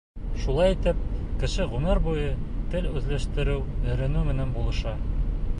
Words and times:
Шулай 0.43 0.71
итеп, 0.75 1.03
кеше 1.43 1.67
ғүмер 1.75 2.01
буйы 2.07 2.25
тел 2.73 2.89
үҙләштереү, 2.95 3.63
өйрәнеү 3.91 4.27
менән 4.33 4.57
булыша. 4.57 4.99